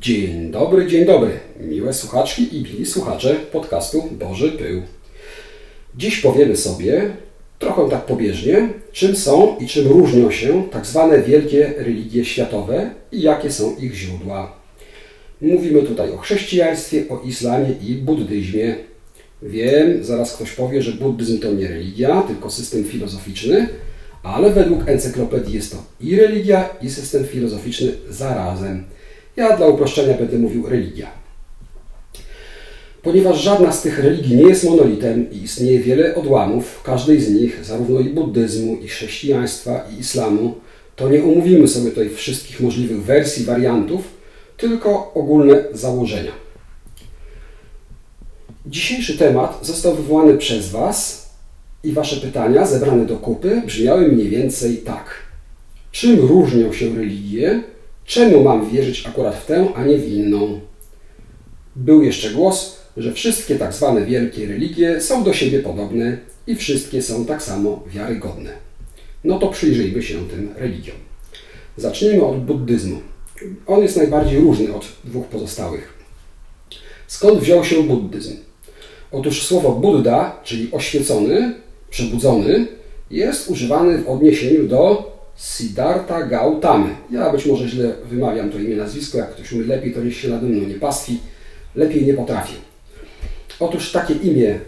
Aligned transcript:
Dzień 0.00 0.50
dobry, 0.50 0.86
dzień 0.86 1.04
dobry, 1.04 1.30
miłe 1.60 1.92
słuchaczki 1.92 2.56
i 2.56 2.62
mili 2.62 2.86
słuchacze 2.86 3.36
podcastu 3.52 4.02
Boży 4.12 4.52
Pył. 4.52 4.82
Dziś 5.96 6.20
powiemy 6.20 6.56
sobie, 6.56 7.10
trochę 7.58 7.90
tak 7.90 8.06
pobieżnie, 8.06 8.68
czym 8.92 9.16
są 9.16 9.56
i 9.58 9.66
czym 9.66 9.88
różnią 9.88 10.30
się 10.30 10.68
tak 10.70 10.86
zwane 10.86 11.22
wielkie 11.22 11.74
religie 11.76 12.24
światowe 12.24 12.90
i 13.12 13.22
jakie 13.22 13.52
są 13.52 13.76
ich 13.76 13.94
źródła. 13.94 14.56
Mówimy 15.40 15.82
tutaj 15.82 16.10
o 16.10 16.18
chrześcijaństwie, 16.18 17.04
o 17.08 17.20
islamie 17.20 17.74
i 17.82 17.94
buddyzmie. 17.94 18.76
Wiem, 19.42 20.04
zaraz 20.04 20.36
ktoś 20.36 20.50
powie, 20.50 20.82
że 20.82 20.92
buddyzm 20.92 21.38
to 21.38 21.52
nie 21.52 21.68
religia, 21.68 22.22
tylko 22.22 22.50
system 22.50 22.84
filozoficzny, 22.84 23.68
ale 24.22 24.50
według 24.50 24.88
encyklopedii 24.88 25.54
jest 25.54 25.72
to 25.72 25.82
i 26.00 26.16
religia, 26.16 26.68
i 26.82 26.90
system 26.90 27.24
filozoficzny 27.24 27.92
zarazem. 28.10 28.84
Ja 29.36 29.56
dla 29.56 29.66
uproszczenia 29.66 30.14
będę 30.14 30.38
mówił 30.38 30.68
religia. 30.68 31.10
Ponieważ 33.02 33.42
żadna 33.42 33.72
z 33.72 33.82
tych 33.82 33.98
religii 33.98 34.36
nie 34.36 34.42
jest 34.42 34.64
monolitem 34.64 35.30
i 35.30 35.42
istnieje 35.42 35.80
wiele 35.80 36.14
odłamów, 36.14 36.82
każdej 36.82 37.20
z 37.20 37.30
nich, 37.30 37.64
zarówno 37.64 38.00
i 38.00 38.04
buddyzmu, 38.04 38.76
i 38.76 38.88
chrześcijaństwa, 38.88 39.84
i 39.96 40.00
islamu, 40.00 40.54
to 40.96 41.08
nie 41.08 41.24
omówimy 41.24 41.68
sobie 41.68 41.90
tutaj 41.90 42.10
wszystkich 42.10 42.60
możliwych 42.60 43.02
wersji, 43.02 43.44
wariantów, 43.44 44.02
tylko 44.56 45.14
ogólne 45.14 45.64
założenia. 45.72 46.32
Dzisiejszy 48.66 49.18
temat 49.18 49.58
został 49.62 49.94
wywołany 49.94 50.38
przez 50.38 50.68
Was 50.68 51.28
i 51.84 51.92
Wasze 51.92 52.16
pytania 52.16 52.66
zebrane 52.66 53.06
do 53.06 53.16
kupy 53.16 53.62
brzmiały 53.66 54.08
mniej 54.08 54.28
więcej 54.28 54.76
tak. 54.76 55.04
Czym 55.92 56.20
różnią 56.20 56.72
się 56.72 56.94
religie 56.96 57.62
Czemu 58.04 58.42
mam 58.42 58.70
wierzyć 58.70 59.06
akurat 59.06 59.36
w 59.36 59.46
tę, 59.46 59.68
a 59.74 59.84
nie 59.84 59.98
w 59.98 60.08
inną? 60.08 60.60
Był 61.76 62.02
jeszcze 62.02 62.30
głos, 62.30 62.76
że 62.96 63.12
wszystkie 63.12 63.56
tak 63.56 63.74
zwane 63.74 64.06
wielkie 64.06 64.46
religie 64.46 65.00
są 65.00 65.24
do 65.24 65.32
siebie 65.32 65.58
podobne 65.58 66.18
i 66.46 66.56
wszystkie 66.56 67.02
są 67.02 67.24
tak 67.24 67.42
samo 67.42 67.82
wiarygodne. 67.86 68.50
No 69.24 69.38
to 69.38 69.48
przyjrzyjmy 69.48 70.02
się 70.02 70.28
tym 70.28 70.48
religiom. 70.56 70.96
Zacznijmy 71.76 72.24
od 72.24 72.44
buddyzmu. 72.44 73.00
On 73.66 73.82
jest 73.82 73.96
najbardziej 73.96 74.40
różny 74.40 74.74
od 74.74 74.86
dwóch 75.04 75.26
pozostałych. 75.26 75.94
Skąd 77.06 77.40
wziął 77.40 77.64
się 77.64 77.82
buddyzm? 77.82 78.36
Otóż 79.12 79.46
słowo 79.46 79.72
Buddha, 79.72 80.40
czyli 80.44 80.72
oświecony, 80.72 81.54
przebudzony, 81.90 82.66
jest 83.10 83.50
używane 83.50 83.98
w 83.98 84.08
odniesieniu 84.08 84.68
do 84.68 85.13
Siddhartha 85.36 86.26
Gautamy. 86.26 86.90
Ja 87.10 87.30
być 87.30 87.46
może 87.46 87.68
źle 87.68 87.94
wymawiam 88.10 88.50
to 88.50 88.58
imię, 88.58 88.76
nazwisko, 88.76 89.18
jak 89.18 89.30
ktoś 89.30 89.52
umie 89.52 89.64
lepiej, 89.64 89.94
to 89.94 90.00
niech 90.00 90.16
się 90.16 90.28
nade 90.28 90.46
mną 90.46 90.68
nie 90.68 90.74
pastwi. 90.74 91.18
Lepiej 91.74 92.06
nie 92.06 92.14
potrafię. 92.14 92.54
Otóż 93.60 93.92
takie 93.92 94.14
imię 94.14 94.60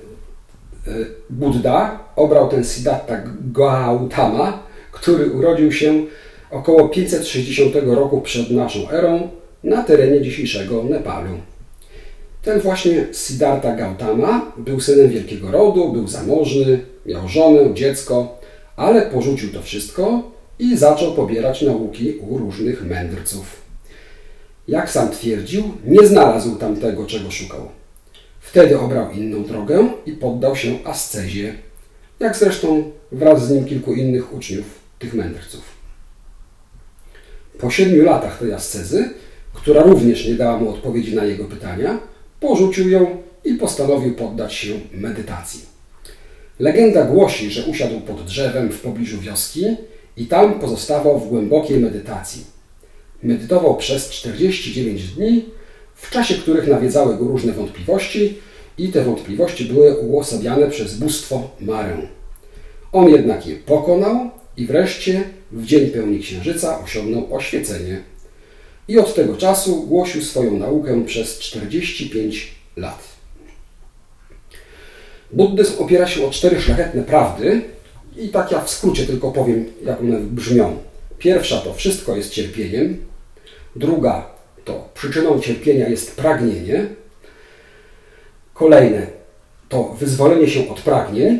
e, 0.86 0.90
Buddha 1.30 2.04
obrał 2.16 2.48
ten 2.48 2.64
Siddhartha 2.64 3.22
Gautama, 3.52 4.62
który 4.92 5.30
urodził 5.30 5.72
się 5.72 6.04
około 6.50 6.88
560 6.88 7.74
roku 7.86 8.20
przed 8.20 8.50
naszą 8.50 8.90
erą 8.90 9.28
na 9.64 9.82
terenie 9.82 10.22
dzisiejszego 10.22 10.84
Nepalu. 10.84 11.30
Ten 12.42 12.60
właśnie 12.60 13.06
Siddhartha 13.12 13.76
Gautama 13.76 14.52
był 14.56 14.80
synem 14.80 15.10
wielkiego 15.10 15.50
rodu, 15.50 15.92
był 15.92 16.08
zamożny, 16.08 16.80
miał 17.06 17.28
żonę, 17.28 17.74
dziecko, 17.74 18.40
ale 18.76 19.02
porzucił 19.02 19.52
to 19.52 19.62
wszystko 19.62 20.35
i 20.58 20.76
zaczął 20.76 21.14
pobierać 21.14 21.62
nauki 21.62 22.14
u 22.18 22.38
różnych 22.38 22.84
mędrców. 22.84 23.62
Jak 24.68 24.90
sam 24.90 25.10
twierdził, 25.10 25.72
nie 25.84 26.06
znalazł 26.06 26.56
tam 26.56 26.76
tego, 26.76 27.06
czego 27.06 27.30
szukał. 27.30 27.68
Wtedy 28.40 28.78
obrał 28.78 29.10
inną 29.10 29.44
drogę 29.44 29.88
i 30.06 30.12
poddał 30.12 30.56
się 30.56 30.78
ascezie, 30.84 31.54
jak 32.20 32.36
zresztą 32.36 32.90
wraz 33.12 33.46
z 33.46 33.50
nim 33.50 33.64
kilku 33.64 33.94
innych 33.94 34.34
uczniów 34.34 34.64
tych 34.98 35.14
mędrców. 35.14 35.62
Po 37.58 37.70
siedmiu 37.70 38.04
latach 38.04 38.38
tej 38.38 38.52
ascezy, 38.52 39.10
która 39.52 39.82
również 39.82 40.28
nie 40.28 40.34
dała 40.34 40.58
mu 40.58 40.70
odpowiedzi 40.70 41.14
na 41.14 41.24
jego 41.24 41.44
pytania, 41.44 41.98
porzucił 42.40 42.90
ją 42.90 43.22
i 43.44 43.54
postanowił 43.54 44.14
poddać 44.14 44.54
się 44.54 44.80
medytacji. 44.92 45.60
Legenda 46.58 47.04
głosi, 47.04 47.50
że 47.50 47.64
usiadł 47.64 48.00
pod 48.00 48.24
drzewem 48.24 48.72
w 48.72 48.80
pobliżu 48.80 49.20
wioski 49.20 49.76
i 50.16 50.26
tam 50.26 50.60
pozostawał 50.60 51.20
w 51.20 51.28
głębokiej 51.28 51.78
medytacji. 51.78 52.44
Medytował 53.22 53.76
przez 53.76 54.10
49 54.10 55.02
dni, 55.02 55.44
w 55.94 56.10
czasie 56.10 56.34
których 56.34 56.68
nawiedzały 56.68 57.16
go 57.16 57.24
różne 57.24 57.52
wątpliwości 57.52 58.38
i 58.78 58.88
te 58.88 59.04
wątpliwości 59.04 59.64
były 59.64 59.96
uosabiane 59.96 60.70
przez 60.70 60.94
bóstwo 60.94 61.50
Marę. 61.60 61.96
On 62.92 63.08
jednak 63.08 63.46
je 63.46 63.56
pokonał 63.56 64.30
i 64.56 64.66
wreszcie 64.66 65.24
w 65.52 65.66
dzień 65.66 65.90
pełni 65.90 66.20
księżyca 66.20 66.80
osiągnął 66.84 67.34
oświecenie. 67.34 68.02
I 68.88 68.98
od 68.98 69.14
tego 69.14 69.36
czasu 69.36 69.82
głosił 69.86 70.22
swoją 70.22 70.58
naukę 70.58 71.04
przez 71.04 71.38
45 71.38 72.54
lat. 72.76 72.98
Buddyzm 75.32 75.82
opiera 75.82 76.06
się 76.06 76.26
o 76.26 76.30
cztery 76.30 76.60
szlachetne 76.60 77.02
prawdy, 77.02 77.62
i 78.18 78.28
tak 78.28 78.52
ja 78.52 78.60
w 78.60 78.70
skrócie 78.70 79.06
tylko 79.06 79.32
powiem, 79.32 79.64
jak 79.84 80.00
one 80.00 80.20
brzmią. 80.20 80.76
Pierwsza 81.18 81.60
to 81.60 81.74
wszystko 81.74 82.16
jest 82.16 82.30
cierpieniem. 82.30 82.96
Druga 83.76 84.26
to 84.64 84.88
przyczyną 84.94 85.40
cierpienia 85.40 85.88
jest 85.88 86.16
pragnienie. 86.16 86.86
Kolejne 88.54 89.06
to 89.68 89.84
wyzwolenie 89.84 90.48
się 90.48 90.70
od 90.70 90.80
pragnień. 90.80 91.38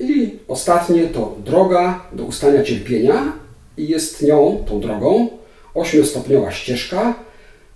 I 0.00 0.38
ostatnie 0.48 1.06
to 1.06 1.36
droga 1.44 2.06
do 2.12 2.24
ustania 2.24 2.62
cierpienia 2.62 3.32
i 3.76 3.88
jest 3.88 4.22
nią, 4.22 4.64
tą 4.68 4.80
drogą, 4.80 5.28
ośmiostopniowa 5.74 6.52
ścieżka, 6.52 7.14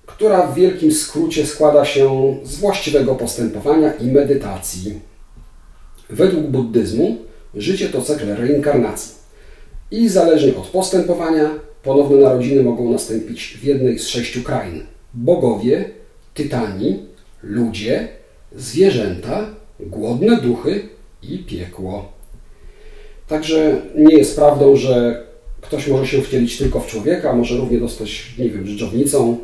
która 0.06 0.46
w 0.46 0.54
wielkim 0.54 0.92
skrócie 0.92 1.46
składa 1.46 1.84
się 1.84 2.36
z 2.44 2.56
właściwego 2.56 3.14
postępowania 3.14 3.92
i 3.92 4.06
medytacji. 4.06 5.00
Według 6.10 6.46
buddyzmu 6.46 7.25
Życie 7.56 7.88
to 7.88 8.02
cykl 8.02 8.34
reinkarnacji. 8.34 9.14
I 9.90 10.08
zależnie 10.08 10.56
od 10.56 10.66
postępowania, 10.66 11.50
ponowne 11.82 12.16
narodziny 12.16 12.62
mogą 12.62 12.92
nastąpić 12.92 13.58
w 13.60 13.64
jednej 13.64 13.98
z 13.98 14.08
sześciu 14.08 14.42
krain. 14.42 14.82
Bogowie, 15.14 15.90
tytani, 16.34 16.98
ludzie, 17.42 18.08
zwierzęta, 18.56 19.50
głodne 19.80 20.40
duchy 20.40 20.88
i 21.22 21.38
piekło. 21.38 22.12
Także 23.28 23.82
nie 23.96 24.16
jest 24.16 24.36
prawdą, 24.36 24.76
że 24.76 25.26
ktoś 25.60 25.88
może 25.88 26.06
się 26.06 26.22
wcielić 26.22 26.58
tylko 26.58 26.80
w 26.80 26.86
człowieka, 26.86 27.32
może 27.32 27.56
równie 27.56 27.80
dostać, 27.80 28.34
nie 28.38 28.50
wiem, 28.50 28.64
dżdżownicą. 28.64 29.38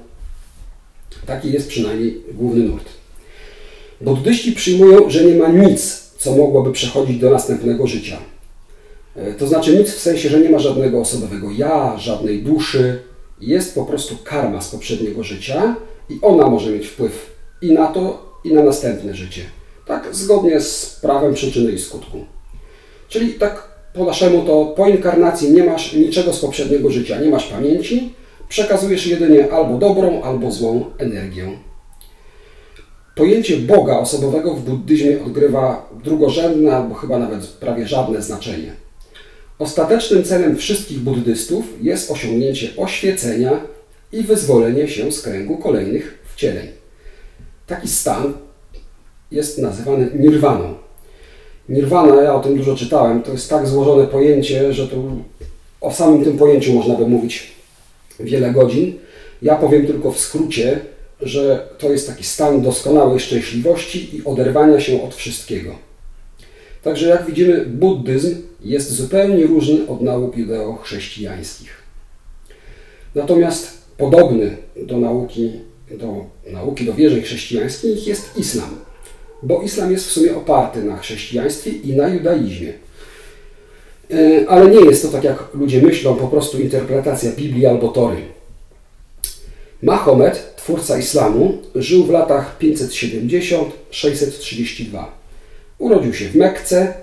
Taki 1.27 1.53
jest 1.53 1.69
przynajmniej 1.69 2.23
główny 2.33 2.65
nurt. 2.65 2.89
Buddyści 4.01 4.53
przyjmują, 4.53 5.11
że 5.11 5.25
nie 5.25 5.35
ma 5.35 5.49
nic, 5.49 6.02
co 6.23 6.37
mogłoby 6.37 6.73
przechodzić 6.73 7.19
do 7.19 7.31
następnego 7.31 7.87
życia. 7.87 8.17
E, 9.17 9.33
to 9.33 9.47
znaczy 9.47 9.79
nic 9.79 9.91
w 9.91 9.99
sensie, 9.99 10.29
że 10.29 10.41
nie 10.41 10.51
ma 10.51 10.59
żadnego 10.59 11.01
osobowego 11.01 11.51
ja, 11.51 11.99
żadnej 11.99 12.43
duszy. 12.43 13.03
Jest 13.41 13.75
po 13.75 13.85
prostu 13.85 14.17
karma 14.25 14.61
z 14.61 14.71
poprzedniego 14.71 15.23
życia 15.23 15.77
i 16.09 16.19
ona 16.23 16.51
może 16.51 16.71
mieć 16.71 16.87
wpływ 16.87 17.37
i 17.63 17.73
na 17.73 17.87
to, 17.87 18.33
i 18.45 18.55
na 18.55 18.63
następne 18.63 19.15
życie. 19.15 19.43
Tak 19.87 20.09
zgodnie 20.13 20.61
z 20.61 20.99
prawem 21.03 21.35
przyczyny 21.35 21.73
i 21.73 21.79
skutku. 21.79 22.19
Czyli 23.09 23.35
tak 23.35 23.69
po 23.95 24.05
naszemu 24.05 24.43
to 24.43 24.67
po 24.77 24.89
inkarnacji 24.89 25.51
nie 25.51 25.65
masz 25.65 25.93
niczego 25.93 26.33
z 26.33 26.41
poprzedniego 26.41 26.91
życia, 26.91 27.21
nie 27.21 27.31
masz 27.31 27.47
pamięci, 27.47 28.15
przekazujesz 28.49 29.07
jedynie 29.07 29.53
albo 29.53 29.79
dobrą, 29.79 30.23
albo 30.23 30.51
złą 30.51 30.85
energię. 30.99 31.59
Pojęcie 33.15 33.57
Boga 33.57 33.99
osobowego 33.99 34.55
w 34.55 34.63
buddyzmie 34.63 35.23
odgrywa 35.25 35.91
drugorzędne 36.05 36.77
albo 36.77 36.95
chyba 36.95 37.19
nawet 37.19 37.47
prawie 37.47 37.87
żadne 37.87 38.23
znaczenie. 38.23 38.73
Ostatecznym 39.59 40.25
celem 40.25 40.57
wszystkich 40.57 40.99
buddystów 40.99 41.65
jest 41.81 42.11
osiągnięcie 42.11 42.69
oświecenia 42.77 43.61
i 44.13 44.23
wyzwolenie 44.23 44.89
się 44.89 45.13
z 45.13 45.23
kręgu 45.23 45.57
kolejnych 45.57 46.19
wcieleń. 46.35 46.69
Taki 47.67 47.89
stan 47.89 48.33
jest 49.31 49.59
nazywany 49.59 50.11
nirwaną. 50.15 50.75
Nirwana, 51.69 52.23
ja 52.23 52.35
o 52.35 52.41
tym 52.41 52.57
dużo 52.57 52.77
czytałem, 52.77 53.23
to 53.23 53.33
jest 53.33 53.51
tak 53.51 53.67
złożone 53.67 54.07
pojęcie, 54.07 54.73
że 54.73 54.89
tu 54.89 55.23
o 55.81 55.93
samym 55.93 56.25
tym 56.25 56.39
pojęciu 56.39 56.73
można 56.73 56.95
by 56.95 57.07
mówić 57.07 57.53
wiele 58.21 58.53
godzin. 58.53 58.99
Ja 59.43 59.57
powiem 59.57 59.87
tylko 59.87 60.13
w 60.13 60.21
skrócie, 60.21 60.81
że 61.23 61.69
to 61.79 61.93
jest 61.93 62.07
taki 62.07 62.25
stan 62.25 62.63
doskonałej 62.63 63.21
szczęśliwości 63.21 64.17
i 64.17 64.25
oderwania 64.25 64.81
się 64.81 65.03
od 65.03 65.15
wszystkiego. 65.15 65.75
Także 66.83 67.09
jak 67.09 67.27
widzimy, 67.27 67.67
buddyzm 67.67 68.43
jest 68.61 68.93
zupełnie 68.93 69.47
różny 69.47 69.89
od 69.89 70.01
nauk 70.01 70.37
judeo-chrześcijańskich. 70.37 71.83
Natomiast 73.15 73.79
podobny 73.97 74.57
do 74.77 74.99
nauki, 74.99 75.51
do 75.99 76.27
nauki, 76.53 76.85
do 76.85 76.95
wierzeń 76.95 77.23
chrześcijańskich 77.23 78.07
jest 78.07 78.39
islam. 78.39 78.77
Bo 79.43 79.63
islam 79.63 79.93
jest 79.93 80.07
w 80.07 80.13
sumie 80.13 80.37
oparty 80.37 80.83
na 80.83 80.97
chrześcijaństwie 80.97 81.71
i 81.71 81.97
na 81.97 82.09
judaizmie. 82.09 82.73
E, 84.11 84.49
ale 84.49 84.71
nie 84.71 84.81
jest 84.81 85.03
to 85.03 85.09
tak, 85.09 85.25
jak 85.25 85.55
ludzie 85.55 85.83
myślą, 85.83 86.15
po 86.15 86.29
prostu 86.29 86.61
interpretacja 86.61 87.33
Biblii 87.33 87.67
albo 87.67 87.89
Tory. 87.89 88.23
Mahomet, 89.83 90.57
twórca 90.57 90.99
islamu, 90.99 91.59
żył 91.75 92.05
w 92.05 92.11
latach 92.11 92.59
570-632. 92.61 95.05
Urodził 95.79 96.15
się 96.15 96.29
w 96.29 96.35
Mekce. 96.35 96.95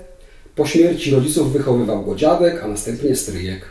Po 0.55 0.65
śmierci 0.65 1.11
rodziców 1.11 1.53
wychowywał 1.53 2.05
go 2.05 2.15
dziadek, 2.15 2.63
a 2.63 2.67
następnie 2.67 3.15
stryjek. 3.15 3.61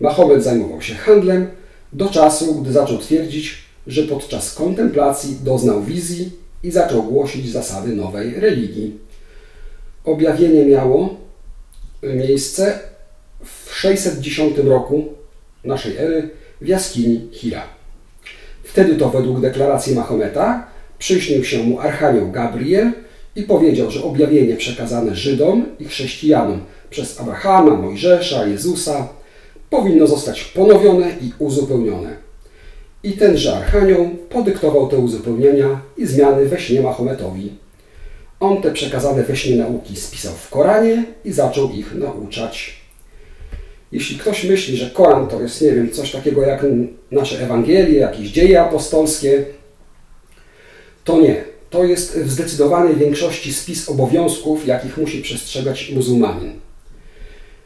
Mahomet 0.00 0.44
zajmował 0.44 0.82
się 0.82 0.94
handlem 0.94 1.46
do 1.92 2.08
czasu, 2.08 2.54
gdy 2.54 2.72
zaczął 2.72 2.98
twierdzić, 2.98 3.58
że 3.86 4.02
podczas 4.02 4.54
kontemplacji 4.54 5.36
doznał 5.42 5.82
wizji 5.82 6.30
i 6.62 6.70
zaczął 6.70 7.02
głosić 7.02 7.52
zasady 7.52 7.96
nowej 7.96 8.40
religii. 8.40 8.98
Objawienie 10.04 10.64
miało 10.64 11.16
miejsce 12.02 12.78
w 13.44 13.74
610 13.74 14.58
roku 14.58 15.04
naszej 15.64 15.96
ery 15.96 16.30
w 16.60 16.66
jaskini 16.66 17.28
Hira. 17.32 17.83
Wtedy 18.74 18.96
to 18.96 19.10
według 19.10 19.40
deklaracji 19.40 19.94
Mahometa 19.94 20.66
przyśnił 20.98 21.44
się 21.44 21.62
mu 21.62 21.80
Archanioł 21.80 22.30
Gabriel 22.30 22.92
i 23.36 23.42
powiedział, 23.42 23.90
że 23.90 24.02
objawienie 24.02 24.56
przekazane 24.56 25.16
Żydom 25.16 25.66
i 25.80 25.84
chrześcijanom 25.84 26.60
przez 26.90 27.20
Abrahama, 27.20 27.74
Mojżesza, 27.74 28.46
Jezusa 28.46 29.08
powinno 29.70 30.06
zostać 30.06 30.44
ponowione 30.44 31.10
i 31.20 31.32
uzupełnione. 31.38 32.16
I 33.02 33.12
tenże 33.12 33.56
Archanioł 33.56 34.08
podyktował 34.30 34.88
te 34.88 34.96
uzupełnienia 34.96 35.80
i 35.96 36.06
zmiany 36.06 36.46
we 36.46 36.60
śnie 36.60 36.80
Mahometowi. 36.80 37.52
On 38.40 38.62
te 38.62 38.70
przekazane 38.70 39.22
we 39.22 39.36
śnie 39.36 39.56
nauki 39.56 39.96
spisał 39.96 40.32
w 40.32 40.50
Koranie 40.50 41.04
i 41.24 41.32
zaczął 41.32 41.70
ich 41.70 41.94
nauczać. 41.94 42.83
Jeśli 43.94 44.18
ktoś 44.18 44.44
myśli, 44.44 44.76
że 44.76 44.90
Koran 44.90 45.28
to 45.28 45.42
jest, 45.42 45.62
nie 45.62 45.72
wiem, 45.72 45.90
coś 45.90 46.12
takiego 46.12 46.42
jak 46.42 46.66
nasze 47.10 47.40
Ewangelie, 47.40 47.98
jakieś 47.98 48.28
dzieje 48.28 48.60
apostolskie, 48.60 49.44
to 51.04 51.20
nie. 51.20 51.44
To 51.70 51.84
jest 51.84 52.18
w 52.18 52.30
zdecydowanej 52.30 52.96
większości 52.96 53.52
spis 53.52 53.88
obowiązków, 53.88 54.66
jakich 54.66 54.96
musi 54.96 55.22
przestrzegać 55.22 55.90
muzułmanin. 55.90 56.52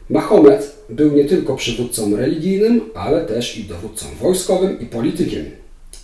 Mahomet 0.09 0.75
był 0.89 1.11
nie 1.11 1.25
tylko 1.25 1.55
przywódcą 1.55 2.15
religijnym, 2.15 2.81
ale 2.95 3.25
też 3.25 3.57
i 3.57 3.63
dowódcą 3.63 4.05
wojskowym 4.21 4.79
i 4.79 4.85
politykiem. 4.85 5.45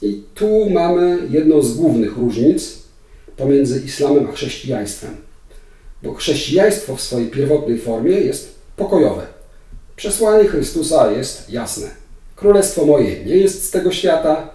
I 0.01 0.23
tu 0.35 0.69
mamy 0.69 1.17
jedną 1.29 1.61
z 1.61 1.77
głównych 1.77 2.17
różnic 2.17 2.79
pomiędzy 3.37 3.81
islamem 3.85 4.27
a 4.29 4.31
chrześcijaństwem. 4.31 5.15
Bo 6.03 6.13
chrześcijaństwo 6.13 6.95
w 6.95 7.01
swojej 7.01 7.27
pierwotnej 7.27 7.77
formie 7.77 8.11
jest 8.11 8.55
pokojowe. 8.77 9.34
Przesłanie 9.95 10.47
Chrystusa 10.47 11.11
jest 11.11 11.49
jasne. 11.49 11.87
Królestwo 12.35 12.85
moje 12.85 13.25
nie 13.25 13.37
jest 13.37 13.63
z 13.65 13.71
tego 13.71 13.91
świata, 13.91 14.49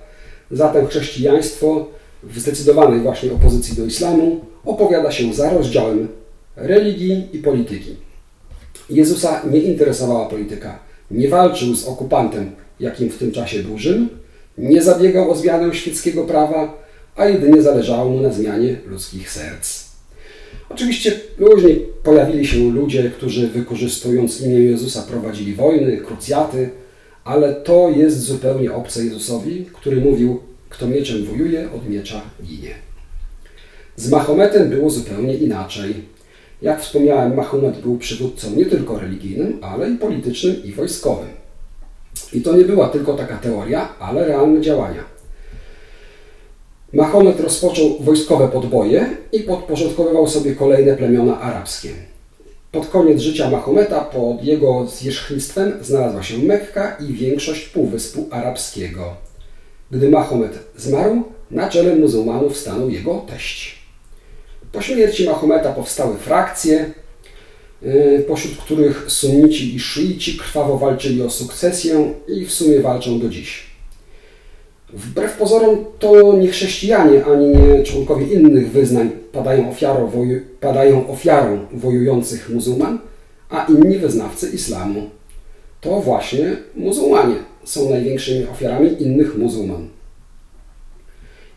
zatem 0.50 0.86
chrześcijaństwo 0.86 1.86
w 2.22 2.40
zdecydowanej 2.40 3.00
właśnie 3.00 3.32
opozycji 3.32 3.76
do 3.76 3.84
islamu 3.84 4.40
opowiada 4.64 5.12
się 5.12 5.34
za 5.34 5.50
rozdziałem 5.50 6.08
religii 6.56 7.28
i 7.32 7.38
polityki. 7.38 7.96
Jezusa 8.90 9.42
nie 9.50 9.60
interesowała 9.60 10.28
polityka. 10.28 10.78
Nie 11.10 11.28
walczył 11.28 11.74
z 11.74 11.84
okupantem, 11.84 12.50
jakim 12.80 13.10
w 13.10 13.18
tym 13.18 13.32
czasie 13.32 13.62
był 13.62 13.78
Rzym, 13.78 14.08
nie 14.58 14.82
zabiegał 14.82 15.30
o 15.30 15.34
zmianę 15.34 15.74
świeckiego 15.74 16.24
prawa, 16.24 16.82
a 17.16 17.24
jedynie 17.24 17.62
zależało 17.62 18.10
mu 18.10 18.20
na 18.20 18.32
zmianie 18.32 18.76
ludzkich 18.86 19.30
serc. 19.30 19.89
Oczywiście 20.68 21.12
później 21.38 21.86
pojawili 22.02 22.46
się 22.46 22.72
ludzie, 22.72 23.10
którzy 23.10 23.48
wykorzystując 23.48 24.40
imię 24.40 24.58
Jezusa 24.58 25.02
prowadzili 25.02 25.54
wojny, 25.54 25.96
krucjaty, 25.96 26.70
ale 27.24 27.54
to 27.54 27.90
jest 27.96 28.20
zupełnie 28.20 28.72
obce 28.72 29.04
Jezusowi, 29.04 29.66
który 29.72 30.00
mówił, 30.00 30.40
kto 30.68 30.86
mieczem 30.86 31.24
wojuje, 31.24 31.68
od 31.72 31.88
miecza 31.88 32.20
ginie. 32.44 32.74
Z 33.96 34.10
Mahometem 34.10 34.70
było 34.70 34.90
zupełnie 34.90 35.34
inaczej. 35.34 35.94
Jak 36.62 36.82
wspomniałem, 36.82 37.34
Mahomet 37.34 37.80
był 37.80 37.98
przywódcą 37.98 38.50
nie 38.56 38.66
tylko 38.66 38.98
religijnym, 38.98 39.58
ale 39.62 39.90
i 39.90 39.96
politycznym 39.96 40.64
i 40.64 40.72
wojskowym. 40.72 41.28
I 42.32 42.40
to 42.40 42.56
nie 42.56 42.64
była 42.64 42.88
tylko 42.88 43.14
taka 43.14 43.36
teoria, 43.36 43.88
ale 43.98 44.24
realne 44.24 44.60
działania. 44.60 45.19
Mahomet 46.92 47.40
rozpoczął 47.40 47.98
wojskowe 48.00 48.48
podboje 48.48 49.16
i 49.32 49.40
podporządkowywał 49.40 50.28
sobie 50.28 50.54
kolejne 50.54 50.96
plemiona 50.96 51.40
arabskie. 51.40 51.88
Pod 52.72 52.86
koniec 52.86 53.20
życia 53.20 53.50
Mahometa, 53.50 54.00
pod 54.00 54.44
jego 54.44 54.86
zwierzchnictwem, 54.86 55.72
znalazła 55.82 56.22
się 56.22 56.38
Mekka 56.38 56.96
i 57.08 57.12
większość 57.12 57.68
Półwyspu 57.68 58.28
Arabskiego. 58.30 59.16
Gdy 59.90 60.08
Mahomet 60.08 60.58
zmarł, 60.76 61.22
na 61.50 61.68
czele 61.68 61.96
muzułmanów 61.96 62.58
stanął 62.58 62.90
jego 62.90 63.14
teść. 63.14 63.78
Po 64.72 64.82
śmierci 64.82 65.24
Mahometa 65.24 65.72
powstały 65.72 66.16
frakcje, 66.16 66.90
y, 67.82 68.24
pośród 68.28 68.56
których 68.56 69.04
sunnici 69.08 69.74
i 69.74 69.80
szyici 69.80 70.38
krwawo 70.38 70.78
walczyli 70.78 71.22
o 71.22 71.30
sukcesję 71.30 72.14
i 72.28 72.46
w 72.46 72.52
sumie 72.52 72.80
walczą 72.80 73.20
do 73.20 73.28
dziś. 73.28 73.69
Wbrew 74.92 75.36
pozorom 75.36 75.84
to 75.98 76.36
nie 76.36 76.48
chrześcijanie 76.48 77.24
ani 77.24 77.46
nie 77.46 77.82
członkowie 77.82 78.26
innych 78.26 78.70
wyznań 78.70 79.10
padają 79.32 79.70
ofiarą, 79.70 80.06
woju, 80.06 80.40
padają 80.60 81.08
ofiarą 81.08 81.58
wojujących 81.72 82.50
muzułman, 82.50 82.98
a 83.50 83.64
inni 83.64 83.98
wyznawcy 83.98 84.50
islamu. 84.50 85.10
To 85.80 86.00
właśnie 86.00 86.56
muzułmanie 86.74 87.34
są 87.64 87.90
największymi 87.90 88.46
ofiarami 88.46 89.02
innych 89.02 89.38
muzułman. 89.38 89.88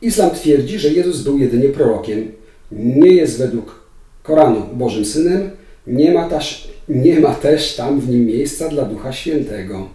Islam 0.01 0.31
twierdzi, 0.31 0.79
że 0.79 0.89
Jezus 0.89 1.21
był 1.21 1.37
jedynie 1.37 1.69
prorokiem, 1.69 2.31
nie 2.71 3.13
jest 3.13 3.37
według 3.37 3.83
Koranu 4.23 4.61
Bożym 4.73 5.05
Synem, 5.05 5.49
nie 5.87 6.11
ma, 6.11 6.29
też, 6.29 6.73
nie 6.89 7.19
ma 7.19 7.35
też 7.35 7.75
tam 7.75 7.99
w 7.99 8.09
nim 8.09 8.25
miejsca 8.25 8.69
dla 8.69 8.85
Ducha 8.85 9.13
Świętego. 9.13 9.87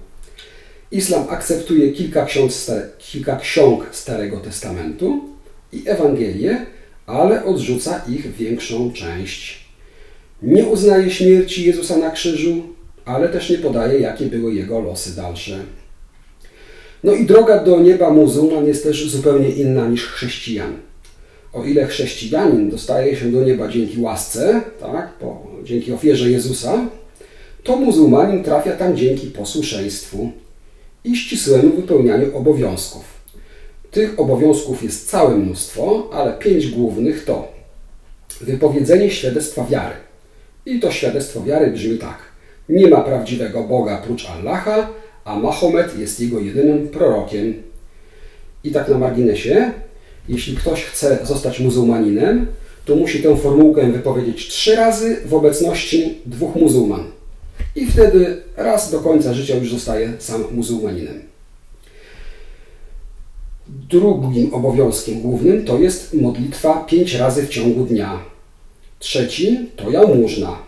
Islam 0.93 1.25
akceptuje 1.29 1.93
kilka 1.93 2.25
ksiąg, 2.25 2.53
kilka 2.99 3.37
ksiąg 3.37 3.87
Starego 3.93 4.37
Testamentu 4.37 5.21
i 5.73 5.83
Ewangelie, 5.87 6.67
ale 7.07 7.45
odrzuca 7.45 8.03
ich 8.09 8.37
większą 8.37 8.93
część. 8.93 9.69
Nie 10.43 10.65
uznaje 10.65 11.11
śmierci 11.11 11.67
Jezusa 11.67 11.97
na 11.97 12.11
krzyżu, 12.11 12.63
ale 13.05 13.29
też 13.29 13.51
nie 13.51 13.59
podaje, 13.59 14.01
jakie 14.01 14.27
były 14.27 14.55
jego 14.55 14.81
losy 14.81 15.17
dalsze. 15.17 15.59
No 17.05 17.13
i 17.13 17.27
droga 17.27 17.65
do 17.65 17.81
nieba 17.81 18.11
muzułman 18.11 18.67
jest 18.67 18.83
też 18.83 19.11
zupełnie 19.11 19.51
inna 19.51 19.89
niż 19.89 20.07
chrześcijan. 20.07 20.73
O 21.53 21.65
ile 21.65 21.87
chrześcijanin 21.87 22.71
dostaje 22.71 23.17
się 23.17 23.33
do 23.33 23.45
nieba 23.45 23.69
dzięki 23.69 24.01
łasce, 24.01 24.61
tak, 24.81 25.13
po, 25.13 25.47
dzięki 25.65 25.93
ofierze 25.93 26.31
Jezusa, 26.31 26.87
to 27.63 27.77
muzułmanin 27.77 28.45
trafia 28.45 28.73
tam 28.73 28.97
dzięki 28.97 29.27
posłuszeństwu 29.27 30.33
i 31.09 31.17
ścisłemu 31.17 31.73
wypełnianiu 31.73 32.37
obowiązków. 32.37 33.05
Tych 33.91 34.21
obowiązków 34.21 34.83
jest 34.83 35.11
całe 35.11 35.35
mnóstwo, 35.35 36.11
ale 36.13 36.33
pięć 36.33 36.67
głównych 36.67 37.25
to 37.25 37.53
wypowiedzenie 38.41 39.11
świadectwa 39.11 39.65
wiary. 39.65 39.95
I 40.67 40.81
to 40.81 40.91
świadectwo 40.91 41.43
wiary 41.43 41.71
brzmi 41.71 41.99
tak. 41.99 42.19
Nie 42.69 42.87
ma 42.87 43.01
prawdziwego 43.01 43.63
Boga 43.63 43.97
prócz 43.97 44.31
Allaha, 44.31 44.89
a 45.25 45.39
Mahomet 45.39 45.99
jest 45.99 46.21
jego 46.21 46.41
jedynym 46.41 46.89
prorokiem. 46.89 47.55
I 48.65 48.71
tak 48.71 48.89
na 48.89 48.99
marginesie, 48.99 49.73
jeśli 50.29 50.57
ktoś 50.57 50.85
chce 50.85 51.19
zostać 51.23 51.61
muzułmaninem, 51.61 52.47
to 52.85 52.97
musi 52.97 53.23
tę 53.23 53.37
formułkę 53.37 53.93
wypowiedzieć 53.93 54.49
trzy 54.49 54.77
razy 54.77 55.17
w 55.25 55.35
obecności 55.35 56.19
dwóch 56.27 56.57
muzułman 56.57 57.18
i 57.77 57.87
wtedy 57.87 58.43
raz 58.57 58.91
do 58.91 59.01
końca 59.01 59.35
życia 59.35 59.57
już 59.57 59.71
zostaje 59.71 60.13
sam 60.19 60.45
muzułmaninem. 60.51 61.23
Drugim 63.69 64.55
obowiązkiem 64.55 65.21
głównym 65.21 65.65
to 65.65 65.79
jest 65.79 66.15
modlitwa 66.15 66.85
pięć 66.85 67.15
razy 67.15 67.47
w 67.47 67.49
ciągu 67.49 67.85
dnia. 67.85 68.19
Trzeci 68.99 69.71
to 69.77 69.91
jałmużna. 69.91 70.59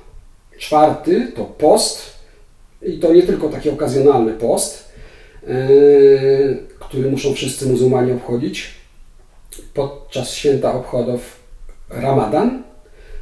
Czwarty 0.59 1.33
to 1.37 1.45
post 1.45 2.03
i 2.83 2.99
to 2.99 3.13
nie 3.13 3.23
tylko 3.23 3.49
taki 3.49 3.71
okazjonalny 3.71 4.33
post, 4.33 4.85
yy, 5.47 6.59
który 6.79 7.11
muszą 7.11 7.35
wszyscy 7.35 7.67
muzułmanie 7.67 8.15
obchodzić 8.15 8.71
podczas 9.75 10.35
święta 10.35 10.75
obchodów 10.75 11.37
Ramadan, 11.89 12.63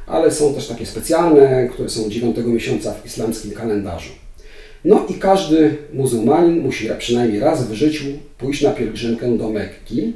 ale 0.09 0.31
są 0.31 0.53
też 0.53 0.67
takie 0.67 0.85
specjalne, 0.85 1.69
które 1.73 1.89
są 1.89 2.09
9 2.09 2.37
miesiąca 2.45 2.93
w 2.93 3.05
islamskim 3.05 3.51
kalendarzu. 3.51 4.09
No 4.85 5.05
i 5.09 5.13
każdy 5.13 5.77
muzułmanin 5.93 6.61
musi 6.61 6.89
przynajmniej 6.97 7.39
raz 7.39 7.67
w 7.67 7.73
życiu 7.73 8.05
pójść 8.37 8.61
na 8.61 8.71
pielgrzymkę 8.71 9.37
do 9.37 9.49
Mekki 9.49 10.13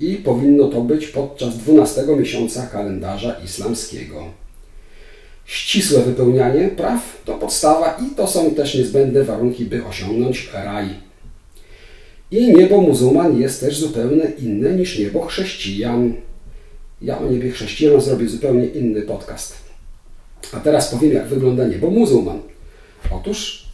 i 0.00 0.14
powinno 0.14 0.68
to 0.68 0.80
być 0.80 1.06
podczas 1.06 1.58
12 1.58 2.02
miesiąca 2.18 2.66
kalendarza 2.66 3.36
islamskiego. 3.44 4.24
Ścisłe 5.44 6.02
wypełnianie 6.02 6.68
praw 6.68 7.22
to 7.24 7.34
podstawa 7.34 7.98
i 8.06 8.14
to 8.14 8.26
są 8.26 8.50
też 8.50 8.74
niezbędne 8.74 9.24
warunki, 9.24 9.64
by 9.64 9.84
osiągnąć 9.84 10.50
raj. 10.54 10.86
I 12.30 12.52
niebo 12.54 12.80
muzułman 12.80 13.40
jest 13.40 13.60
też 13.60 13.78
zupełnie 13.78 14.24
inne 14.38 14.72
niż 14.72 14.98
niebo 14.98 15.26
chrześcijan. 15.26 16.12
Ja 17.02 17.18
o 17.18 17.30
niebie 17.30 17.50
chrześcijan 17.50 18.00
zrobię 18.00 18.28
zupełnie 18.28 18.66
inny 18.66 19.02
podcast. 19.02 19.56
A 20.52 20.60
teraz 20.60 20.88
powiem, 20.88 21.12
jak 21.12 21.26
wygląda 21.28 21.66
niebo 21.66 21.90
muzułman. 21.90 22.40
Otóż 23.10 23.64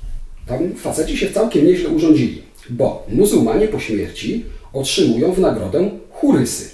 tam 0.47 0.75
faceci 0.75 1.17
się 1.17 1.31
całkiem 1.31 1.67
nieźle 1.67 1.89
urządzili, 1.89 2.43
bo 2.71 3.07
muzułmanie 3.09 3.69
po 3.69 3.81
śmierci 3.81 4.45
otrzymują 4.73 5.33
w 5.33 5.39
nagrodę 5.39 5.91
churysy. 6.11 6.71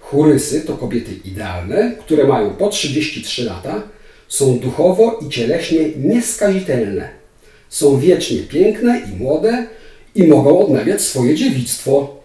Churysy 0.00 0.60
to 0.60 0.76
kobiety 0.76 1.10
idealne, 1.24 1.96
które 2.00 2.24
mają 2.24 2.50
po 2.50 2.68
33 2.68 3.44
lata, 3.44 3.82
są 4.28 4.58
duchowo 4.58 5.18
i 5.26 5.28
cieleśnie 5.28 5.80
nieskazitelne. 5.96 7.08
Są 7.68 7.98
wiecznie 7.98 8.38
piękne 8.38 9.02
i 9.12 9.22
młode 9.22 9.66
i 10.14 10.24
mogą 10.26 10.58
odnawiać 10.58 11.02
swoje 11.02 11.34
dziewictwo. 11.34 12.23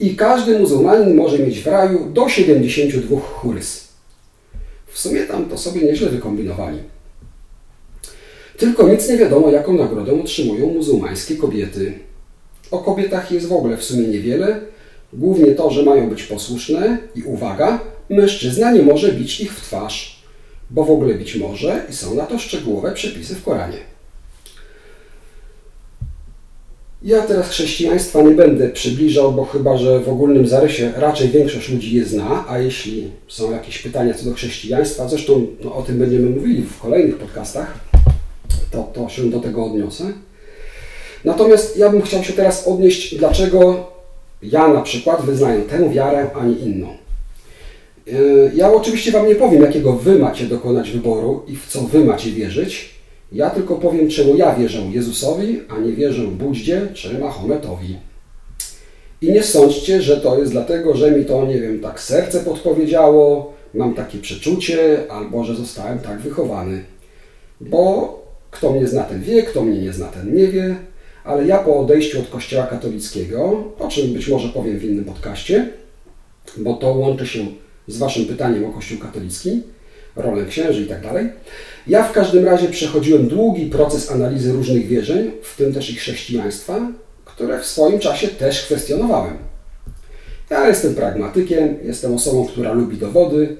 I 0.00 0.16
każdy 0.16 0.58
muzułmanin 0.58 1.14
może 1.14 1.38
mieć 1.38 1.60
w 1.60 1.66
raju 1.66 2.10
do 2.12 2.28
72 2.28 3.20
churys. 3.20 3.88
W 4.86 4.98
sumie 4.98 5.20
tam 5.20 5.44
to 5.44 5.58
sobie 5.58 5.82
nieźle 5.82 6.08
wykombinowali. 6.08 6.78
Tylko 8.56 8.88
nic 8.88 9.08
nie 9.08 9.16
wiadomo, 9.16 9.50
jaką 9.50 9.72
nagrodę 9.72 10.20
otrzymują 10.20 10.66
muzułmańskie 10.66 11.36
kobiety. 11.36 11.92
O 12.70 12.78
kobietach 12.78 13.32
jest 13.32 13.46
w 13.46 13.52
ogóle 13.52 13.76
w 13.76 13.84
sumie 13.84 14.08
niewiele, 14.08 14.60
głównie 15.12 15.46
to, 15.52 15.70
że 15.70 15.82
mają 15.82 16.10
być 16.10 16.22
posłuszne 16.22 16.98
i 17.14 17.22
uwaga, 17.22 17.80
mężczyzna 18.10 18.72
nie 18.72 18.82
może 18.82 19.12
bić 19.12 19.40
ich 19.40 19.52
w 19.52 19.60
twarz, 19.60 20.22
bo 20.70 20.84
w 20.84 20.90
ogóle 20.90 21.14
bić 21.14 21.36
może 21.36 21.86
i 21.90 21.92
są 21.92 22.14
na 22.14 22.26
to 22.26 22.38
szczegółowe 22.38 22.92
przepisy 22.92 23.34
w 23.34 23.44
Koranie. 23.44 23.93
Ja 27.04 27.22
teraz 27.22 27.48
chrześcijaństwa 27.48 28.22
nie 28.22 28.30
będę 28.30 28.68
przybliżał, 28.68 29.32
bo 29.32 29.44
chyba, 29.44 29.76
że 29.76 30.00
w 30.00 30.08
ogólnym 30.08 30.46
zarysie 30.46 30.92
raczej 30.96 31.28
większość 31.28 31.68
ludzi 31.68 31.96
je 31.96 32.04
zna, 32.04 32.44
a 32.48 32.58
jeśli 32.58 33.10
są 33.28 33.52
jakieś 33.52 33.78
pytania 33.78 34.14
co 34.14 34.24
do 34.24 34.34
chrześcijaństwa, 34.34 35.08
zresztą 35.08 35.46
no, 35.64 35.74
o 35.74 35.82
tym 35.82 35.98
będziemy 35.98 36.30
mówili 36.30 36.62
w 36.62 36.80
kolejnych 36.80 37.18
podcastach, 37.18 37.78
to, 38.70 38.90
to 38.94 39.08
się 39.08 39.30
do 39.30 39.40
tego 39.40 39.64
odniosę. 39.64 40.04
Natomiast 41.24 41.76
ja 41.76 41.90
bym 41.90 42.02
chciał 42.02 42.24
się 42.24 42.32
teraz 42.32 42.68
odnieść, 42.68 43.16
dlaczego 43.16 43.86
ja 44.42 44.68
na 44.68 44.82
przykład 44.82 45.22
wyznaję 45.22 45.62
tę 45.62 45.90
wiarę, 45.90 46.30
a 46.34 46.44
nie 46.44 46.54
inną. 46.54 46.88
E, 48.08 48.12
ja 48.54 48.72
oczywiście 48.72 49.12
Wam 49.12 49.28
nie 49.28 49.34
powiem, 49.34 49.62
jakiego 49.62 49.92
Wy 49.92 50.18
macie 50.18 50.44
dokonać 50.44 50.90
wyboru 50.90 51.42
i 51.48 51.56
w 51.56 51.66
co 51.66 51.80
Wy 51.80 52.04
macie 52.04 52.30
wierzyć. 52.30 52.93
Ja 53.34 53.50
tylko 53.50 53.74
powiem, 53.74 54.08
czemu 54.08 54.36
ja 54.36 54.54
wierzę 54.54 54.78
Jezusowi, 54.78 55.60
a 55.68 55.78
nie 55.78 55.92
wierzę 55.92 56.22
Budździe 56.22 56.88
czy 56.94 57.18
Mahometowi. 57.18 57.96
I 59.20 59.32
nie 59.32 59.42
sądźcie, 59.42 60.02
że 60.02 60.16
to 60.16 60.38
jest 60.38 60.52
dlatego, 60.52 60.96
że 60.96 61.10
mi 61.10 61.24
to, 61.24 61.46
nie 61.46 61.60
wiem, 61.60 61.80
tak 61.80 62.00
serce 62.00 62.40
podpowiedziało, 62.40 63.52
mam 63.74 63.94
takie 63.94 64.18
przeczucie, 64.18 64.98
albo 65.10 65.44
że 65.44 65.54
zostałem 65.54 65.98
tak 65.98 66.20
wychowany. 66.20 66.84
Bo 67.60 68.18
kto 68.50 68.72
mnie 68.72 68.86
zna, 68.86 69.02
ten 69.02 69.22
wie, 69.22 69.42
kto 69.42 69.62
mnie 69.62 69.80
nie 69.80 69.92
zna, 69.92 70.06
ten 70.06 70.34
nie 70.34 70.46
wie. 70.46 70.76
Ale 71.24 71.46
ja 71.46 71.58
po 71.58 71.80
odejściu 71.80 72.20
od 72.20 72.28
Kościoła 72.28 72.66
katolickiego, 72.66 73.64
o 73.78 73.88
czym 73.88 74.12
być 74.12 74.28
może 74.28 74.48
powiem 74.48 74.78
w 74.78 74.84
innym 74.84 75.04
podcaście, 75.04 75.68
bo 76.56 76.74
to 76.74 76.92
łączy 76.92 77.26
się 77.26 77.46
z 77.88 77.98
Waszym 77.98 78.26
pytaniem 78.26 78.64
o 78.64 78.72
Kościół 78.72 78.98
katolicki, 78.98 79.62
rolę 80.16 80.44
księży 80.44 80.82
i 80.82 80.86
tak 80.86 81.02
dalej. 81.02 81.28
Ja 81.86 82.02
w 82.02 82.12
każdym 82.12 82.44
razie 82.44 82.68
przechodziłem 82.68 83.28
długi 83.28 83.66
proces 83.66 84.10
analizy 84.10 84.52
różnych 84.52 84.86
wierzeń, 84.86 85.30
w 85.42 85.56
tym 85.56 85.74
też 85.74 85.90
i 85.90 85.94
chrześcijaństwa, 85.94 86.92
które 87.24 87.60
w 87.60 87.66
swoim 87.66 87.98
czasie 87.98 88.28
też 88.28 88.62
kwestionowałem. 88.62 89.36
Ja 90.50 90.68
jestem 90.68 90.94
pragmatykiem, 90.94 91.76
jestem 91.84 92.14
osobą, 92.14 92.46
która 92.46 92.72
lubi 92.72 92.96
dowody, 92.96 93.56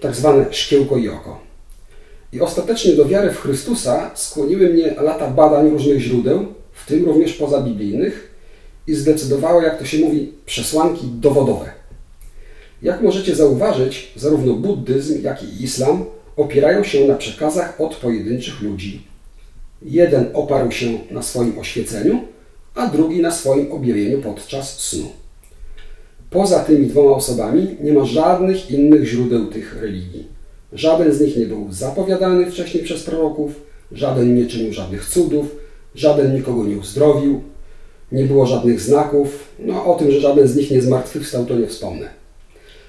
tak 0.00 0.14
zwane 0.14 0.44
szkiełko 0.50 0.96
i 0.96 1.08
oko. 1.08 1.40
I 2.32 2.40
ostatecznie 2.40 2.92
do 2.92 3.04
wiary 3.04 3.30
w 3.30 3.40
Chrystusa 3.40 4.10
skłoniły 4.14 4.68
mnie 4.68 4.94
lata 4.94 5.30
badań 5.30 5.70
różnych 5.70 6.00
źródeł, 6.00 6.46
w 6.72 6.86
tym 6.86 7.04
również 7.04 7.32
pozabiblijnych, 7.32 8.34
i 8.86 8.94
zdecydowało, 8.94 9.62
jak 9.62 9.78
to 9.78 9.84
się 9.84 9.98
mówi, 9.98 10.32
przesłanki 10.46 11.06
dowodowe. 11.06 11.77
Jak 12.82 13.02
możecie 13.02 13.34
zauważyć, 13.34 14.12
zarówno 14.16 14.52
buddyzm, 14.52 15.22
jak 15.22 15.42
i 15.42 15.64
islam 15.64 16.04
opierają 16.36 16.84
się 16.84 17.08
na 17.08 17.14
przekazach 17.14 17.80
od 17.80 17.96
pojedynczych 17.96 18.62
ludzi. 18.62 19.02
Jeden 19.82 20.26
oparł 20.34 20.70
się 20.70 20.86
na 21.10 21.22
swoim 21.22 21.58
oświeceniu, 21.58 22.20
a 22.74 22.86
drugi 22.86 23.20
na 23.20 23.30
swoim 23.30 23.72
objawieniu 23.72 24.22
podczas 24.22 24.80
snu. 24.80 25.06
Poza 26.30 26.58
tymi 26.58 26.86
dwoma 26.86 27.10
osobami 27.10 27.76
nie 27.80 27.92
ma 27.92 28.04
żadnych 28.04 28.70
innych 28.70 29.04
źródeł 29.04 29.46
tych 29.46 29.82
religii. 29.82 30.26
Żaden 30.72 31.12
z 31.12 31.20
nich 31.20 31.36
nie 31.36 31.46
był 31.46 31.72
zapowiadany 31.72 32.50
wcześniej 32.50 32.84
przez 32.84 33.02
proroków, 33.02 33.60
żaden 33.92 34.34
nie 34.34 34.46
czynił 34.46 34.72
żadnych 34.72 35.04
cudów, 35.04 35.56
żaden 35.94 36.34
nikogo 36.34 36.64
nie 36.64 36.76
uzdrowił, 36.76 37.40
nie 38.12 38.24
było 38.24 38.46
żadnych 38.46 38.80
znaków. 38.80 39.48
No 39.58 39.84
o 39.84 39.94
tym, 39.94 40.10
że 40.10 40.20
żaden 40.20 40.48
z 40.48 40.56
nich 40.56 40.70
nie 40.70 40.82
zmartwychwstał, 40.82 41.46
to 41.46 41.56
nie 41.56 41.66
wspomnę. 41.66 42.17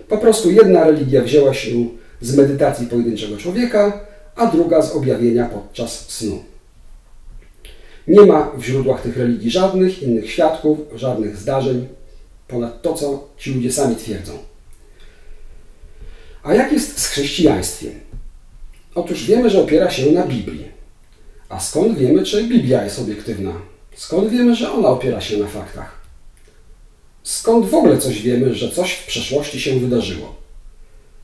Po 0.10 0.18
prostu 0.18 0.52
jedna 0.52 0.84
religia 0.84 1.22
wzięła 1.24 1.54
się 1.54 1.70
z 2.22 2.38
medytacji 2.38 2.88
pojedynczego 2.88 3.38
człowieka, 3.38 4.06
a 4.36 4.46
druga 4.46 4.82
z 4.82 4.92
objawienia 4.92 5.46
podczas 5.46 6.10
snu. 6.10 6.44
Nie 8.08 8.22
ma 8.22 8.52
w 8.58 8.64
źródłach 8.64 9.02
tych 9.02 9.18
religii 9.18 9.52
żadnych 9.52 10.04
innych 10.04 10.32
świadków, 10.32 10.80
żadnych 10.96 11.38
zdarzeń, 11.38 11.88
ponad 12.48 12.82
to, 12.82 12.94
co 12.94 13.28
ci 13.38 13.54
ludzie 13.54 13.72
sami 13.72 13.96
twierdzą. 13.96 14.34
A 16.44 16.54
jak 16.54 16.72
jest 16.72 17.00
z 17.00 17.08
chrześcijaństwem? 17.08 17.92
Otóż 18.96 19.26
wiemy, 19.26 19.50
że 19.50 19.62
opiera 19.62 19.92
się 19.92 20.12
na 20.12 20.24
Biblii. 20.24 20.66
A 21.50 21.60
skąd 21.60 21.98
wiemy, 21.98 22.24
czy 22.24 22.44
Biblia 22.44 22.84
jest 22.84 23.00
obiektywna? 23.00 23.54
Skąd 23.96 24.30
wiemy, 24.30 24.56
że 24.56 24.72
ona 24.72 24.90
opiera 24.90 25.22
się 25.22 25.38
na 25.38 25.48
faktach? 25.48 25.99
Skąd 27.30 27.66
w 27.66 27.76
ogóle 27.76 27.98
coś 27.98 28.22
wiemy, 28.22 28.56
że 28.56 28.72
coś 28.72 28.94
w 28.94 29.06
przeszłości 29.06 29.62
się 29.62 29.80
wydarzyło? 29.80 30.36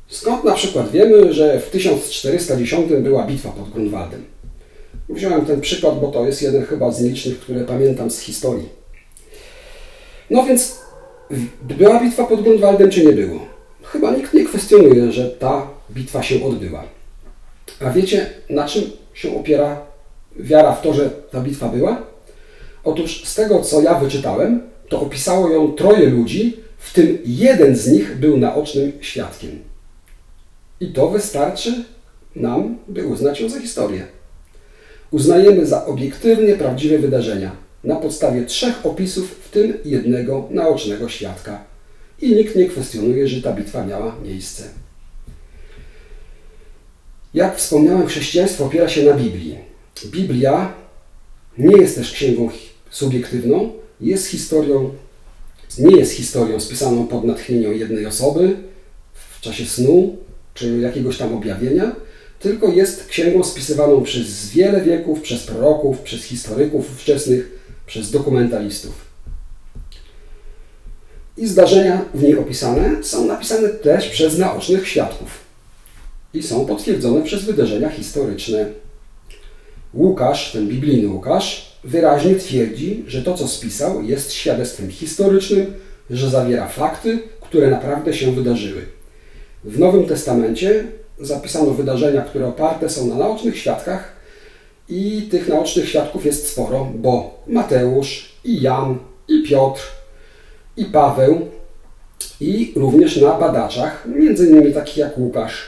Skąd 0.08 0.44
na 0.44 0.54
przykład 0.54 0.92
wiemy, 0.92 1.34
że 1.34 1.60
w 1.60 1.70
1410 1.70 2.92
była 2.92 3.28
bitwa 3.28 3.50
pod 3.50 3.70
Grunwaldem? 3.70 4.26
Wziąłem 5.10 5.46
ten 5.46 5.62
przykład, 5.62 6.00
bo 6.00 6.08
to 6.08 6.26
jest 6.26 6.42
jeden 6.42 6.66
chyba 6.66 6.92
z 6.92 7.02
nielicznych, 7.02 7.40
które 7.40 7.62
pamiętam 7.62 8.12
z 8.12 8.20
historii. 8.20 8.70
No 10.30 10.44
więc 10.44 10.80
była 11.62 12.00
bitwa 12.00 12.24
pod 12.24 12.44
Grunwaldem, 12.44 12.90
czy 12.90 13.06
nie 13.06 13.14
było? 13.14 13.40
chyba 13.84 14.12
nikt 14.12 14.34
nie 14.34 14.46
kwestionuje, 14.46 15.12
że 15.12 15.30
ta 15.30 15.68
bitwa 15.92 16.24
się 16.24 16.46
odbyła. 16.46 16.84
A 17.82 17.90
wiecie, 17.90 18.30
na 18.50 18.68
czym 18.68 18.84
się 19.14 19.40
opiera 19.40 19.82
wiara 20.36 20.74
w 20.74 20.82
to, 20.82 20.94
że 20.94 21.10
ta 21.10 21.42
bitwa 21.42 21.70
była? 21.70 22.02
Otóż 22.84 23.24
z 23.26 23.36
tego, 23.36 23.62
co 23.62 23.82
ja 23.82 23.94
wyczytałem, 23.94 24.75
to 24.96 25.02
opisało 25.02 25.50
ją 25.50 25.72
troje 25.72 26.10
ludzi, 26.10 26.58
w 26.78 26.94
tym 26.94 27.18
jeden 27.26 27.76
z 27.76 27.88
nich 27.88 28.18
był 28.18 28.38
naocznym 28.38 28.92
świadkiem. 29.02 29.60
I 30.80 30.88
to 30.88 31.10
wystarczy 31.10 31.84
nam, 32.36 32.78
by 32.88 33.08
uznać 33.08 33.42
ją 33.42 33.50
za 33.50 33.60
historię. 33.60 34.08
Uznajemy 35.12 35.66
za 35.66 35.86
obiektywnie 35.86 36.56
prawdziwe 36.56 37.00
wydarzenia 37.00 37.52
na 37.84 37.96
podstawie 37.96 38.46
trzech 38.46 38.86
opisów, 38.86 39.32
w 39.32 39.50
tym 39.50 39.74
jednego 39.86 40.48
naocznego 40.52 41.10
świadka 41.10 41.64
i 42.22 42.36
nikt 42.36 42.56
nie 42.56 42.66
kwestionuje, 42.66 43.28
że 43.28 43.42
ta 43.42 43.54
bitwa 43.54 43.86
miała 43.86 44.16
miejsce. 44.24 44.64
Jak 47.34 47.58
wspomniałem, 47.58 48.08
chrześcijaństwo 48.08 48.66
opiera 48.66 48.90
się 48.90 49.04
na 49.04 49.14
Biblii. 49.14 49.58
Biblia 50.06 50.74
nie 51.58 51.78
jest 51.78 51.96
też 51.96 52.12
księgą 52.12 52.50
subiektywną, 52.90 53.85
jest 54.02 54.28
historią, 54.28 54.94
nie 55.78 55.98
jest 55.98 56.12
historią 56.12 56.60
spisaną 56.60 57.08
pod 57.08 57.24
natchnieniem 57.24 57.74
jednej 57.74 58.06
osoby 58.06 58.58
w 59.14 59.42
czasie 59.42 59.66
snu 59.66 60.18
czy 60.54 60.80
jakiegoś 60.80 61.18
tam 61.18 61.34
objawienia, 61.34 61.96
tylko 62.40 62.68
jest 62.68 63.08
księgą 63.08 63.44
spisywaną 63.44 64.04
przez 64.04 64.50
wiele 64.50 64.82
wieków, 64.82 65.22
przez 65.22 65.44
proroków, 65.44 66.00
przez 66.00 66.24
historyków 66.24 66.88
wczesnych, 67.02 67.52
przez 67.86 68.12
dokumentalistów. 68.12 69.06
I 71.38 71.48
zdarzenia 71.48 72.06
w 72.14 72.24
niej 72.24 72.38
opisane 72.38 73.04
są 73.04 73.26
napisane 73.26 73.70
też 73.70 74.10
przez 74.10 74.38
naocznych 74.38 74.88
świadków 74.88 75.46
i 76.34 76.44
są 76.44 76.66
potwierdzone 76.66 77.22
przez 77.22 77.44
wydarzenia 77.44 77.90
historyczne. 77.90 78.66
Łukasz, 79.94 80.52
ten 80.52 80.68
biblijny 80.68 81.08
Łukasz, 81.08 81.75
wyraźnie 81.86 82.36
twierdzi, 82.36 83.04
że 83.08 83.22
to, 83.22 83.34
co 83.34 83.48
spisał, 83.48 84.04
jest 84.04 84.34
świadectwem 84.34 84.92
historycznym, 84.92 85.74
że 86.10 86.30
zawiera 86.30 86.68
fakty, 86.68 87.20
które 87.42 87.70
naprawdę 87.70 88.14
się 88.14 88.32
wydarzyły. 88.32 88.82
W 89.64 89.80
Nowym 89.80 90.06
Testamencie 90.06 90.84
zapisano 91.20 91.72
wydarzenia, 91.72 92.22
które 92.22 92.48
oparte 92.48 92.90
są 92.90 93.08
na 93.08 93.16
naocznych 93.16 93.58
świadkach 93.58 94.16
i 94.90 95.28
tych 95.32 95.48
naocznych 95.48 95.90
świadków 95.90 96.26
jest 96.26 96.50
sporo, 96.50 96.92
bo 96.96 97.44
Mateusz 97.48 98.36
i 98.44 98.62
Jan 98.62 98.98
i 99.28 99.44
Piotr 99.44 99.82
i 100.78 100.86
Paweł 100.86 101.48
i 102.42 102.74
również 102.76 103.18
na 103.18 103.34
badaczach, 103.34 104.08
między 104.16 104.48
innymi 104.50 104.74
takich 104.74 104.98
jak 104.98 105.18
Łukasz. 105.18 105.68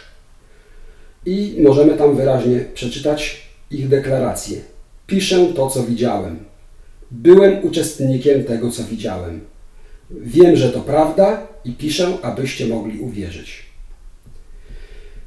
I 1.26 1.56
możemy 1.60 1.94
tam 1.94 2.16
wyraźnie 2.16 2.66
przeczytać 2.74 3.48
ich 3.72 3.90
deklaracje. 3.90 4.77
Piszę 5.08 5.46
to, 5.56 5.70
co 5.70 5.84
widziałem. 5.84 6.40
Byłem 7.12 7.66
uczestnikiem 7.66 8.44
tego, 8.44 8.72
co 8.72 8.84
widziałem. 8.84 9.42
Wiem, 10.12 10.56
że 10.56 10.70
to 10.70 10.80
prawda 10.80 11.48
i 11.66 11.72
piszę, 11.72 12.18
abyście 12.22 12.68
mogli 12.68 13.00
uwierzyć. 13.00 13.66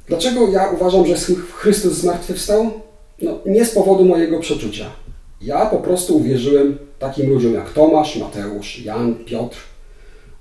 Dlaczego 0.07 0.49
ja 0.49 0.69
uważam, 0.69 1.07
że 1.07 1.15
Chrystus 1.53 1.93
zmartwychwstał? 1.93 2.71
No, 3.21 3.39
nie 3.45 3.65
z 3.65 3.71
powodu 3.71 4.05
mojego 4.05 4.39
przeczucia. 4.39 4.85
Ja 5.41 5.65
po 5.65 5.77
prostu 5.77 6.17
uwierzyłem 6.17 6.77
takim 6.99 7.29
ludziom 7.29 7.53
jak 7.53 7.73
Tomasz, 7.73 8.15
Mateusz, 8.15 8.85
Jan, 8.85 9.15
Piotr 9.15 9.57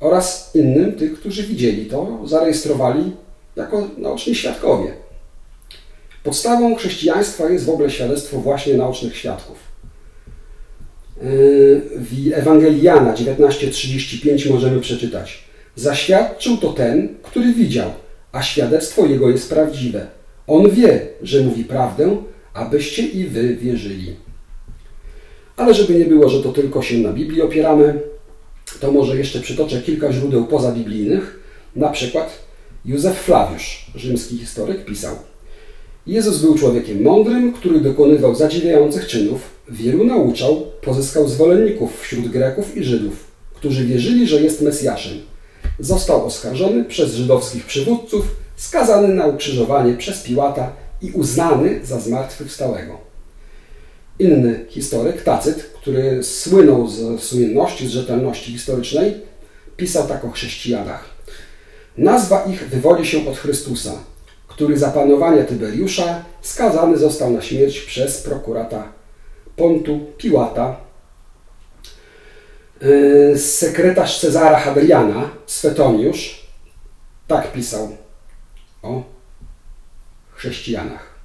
oraz 0.01 0.51
innym, 0.55 0.93
tych, 0.93 1.21
którzy 1.21 1.43
widzieli 1.43 1.87
to, 1.87 2.19
zarejestrowali 2.25 3.13
jako 3.57 3.89
naoczni 3.99 4.35
świadkowie. 4.35 4.93
Podstawą 6.23 6.77
chrześcijaństwa 6.77 7.51
jest 7.51 7.65
w 7.65 7.71
ogóle 7.71 7.91
świadectwo 7.91 8.39
właśnie 8.39 8.75
naocznych 8.75 9.17
świadków. 9.17 9.59
Yy, 11.23 11.27
w 11.97 12.33
Ewangelii 12.33 12.83
Jana 12.83 13.15
19:35 13.15 14.51
możemy 14.51 14.81
przeczytać: 14.81 15.45
Zaświadczył 15.77 16.57
to 16.57 16.73
ten, 16.73 17.15
który 17.23 17.53
widział, 17.53 17.91
a 18.33 18.43
świadectwo 18.43 19.07
jego 19.07 19.31
jest 19.31 19.51
prawdziwe. 19.51 20.07
On 20.47 20.71
wie, 20.71 21.07
że 21.23 21.41
mówi 21.41 21.65
prawdę, 21.65 22.17
abyście 22.55 23.03
i 23.03 23.27
wy 23.27 23.57
wierzyli. 23.57 24.17
Ale 25.57 25.75
żeby 25.75 25.95
nie 25.95 26.05
było, 26.05 26.29
że 26.29 26.43
to 26.43 26.53
tylko 26.53 26.83
się 26.83 26.99
na 26.99 27.13
Biblii 27.13 27.43
opieramy, 27.43 28.01
to 28.81 28.93
może 28.93 29.17
jeszcze 29.17 29.41
przytoczę 29.41 29.83
kilka 29.83 30.13
źródeł 30.13 30.47
pozabiblijnych. 30.47 31.41
Na 31.77 31.89
przykład 31.89 32.39
Józef 32.85 33.19
Flawiusz, 33.19 33.91
rzymski 33.95 34.39
historyk, 34.39 34.85
pisał 34.85 35.17
Jezus 36.07 36.39
był 36.39 36.55
człowiekiem 36.55 37.03
mądrym, 37.03 37.53
który 37.53 37.81
dokonywał 37.81 38.35
zadziwiających 38.35 39.07
czynów, 39.07 39.41
wielu 39.69 40.05
nauczał, 40.05 40.67
pozyskał 40.83 41.29
zwolenników 41.29 42.01
wśród 42.01 42.29
Greków 42.29 42.77
i 42.77 42.85
Żydów, 42.85 43.25
którzy 43.55 43.87
wierzyli, 43.87 44.27
że 44.27 44.43
jest 44.43 44.63
Mesjaszem. 44.63 45.19
Został 45.79 46.27
oskarżony 46.27 46.85
przez 46.85 47.15
żydowskich 47.15 47.65
przywódców, 47.65 48.27
skazany 48.57 49.15
na 49.15 49.27
ukrzyżowanie 49.27 49.95
przez 49.95 50.23
Piłata 50.23 50.73
i 51.03 51.11
uznany 51.11 51.81
za 51.85 52.01
zmartwychwstałego. 52.01 52.99
Inny 54.19 54.65
historyk, 54.69 55.23
Tacyt, 55.23 55.57
który 55.63 56.25
słynął 56.25 56.89
z 56.89 57.23
słynności, 57.23 57.89
z 57.89 57.91
rzetelności 57.91 58.53
historycznej, 58.53 59.15
pisał 59.77 60.09
tak 60.09 60.25
o 60.25 60.31
chrześcijanach. 60.31 61.05
Nazwa 61.99 62.45
ich 62.45 62.69
wywodzi 62.69 63.07
się 63.07 63.29
od 63.29 63.37
Chrystusa, 63.37 63.93
który 64.61 64.79
za 64.79 64.91
panowania 64.91 65.45
Tyberiusza 65.45 66.25
skazany 66.43 66.99
został 66.99 67.31
na 67.31 67.43
śmierć 67.43 67.81
przez 67.81 68.23
prokurata 68.23 68.93
Pontu 69.57 70.01
Piłata. 70.19 70.77
Yy, 72.81 73.39
sekretarz 73.39 74.21
Cezara 74.21 74.59
Hadriana, 74.59 75.31
Swetoniusz, 75.47 76.47
tak 77.27 77.53
pisał 77.53 77.89
o 78.83 79.03
chrześcijanach. 80.33 81.21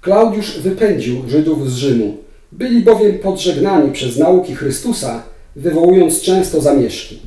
Klaudiusz 0.00 0.60
wypędził 0.60 1.28
Żydów 1.28 1.70
z 1.70 1.76
Rzymu. 1.76 2.16
Byli 2.52 2.80
bowiem 2.80 3.18
podżegnani 3.18 3.92
przez 3.92 4.18
nauki 4.18 4.54
Chrystusa, 4.54 5.22
wywołując 5.56 6.20
często 6.20 6.60
zamieszki. 6.60 7.20